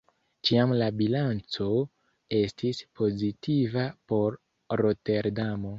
Ĉiam 0.47 0.71
la 0.77 0.87
bilanco 1.01 1.67
estis 2.41 2.83
pozitiva 3.01 3.89
por 4.13 4.43
Roterdamo. 4.85 5.67